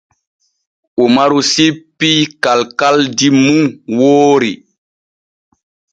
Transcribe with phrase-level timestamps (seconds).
[1.05, 3.61] Umaru sippii kalkaldi mum
[3.99, 4.51] woori.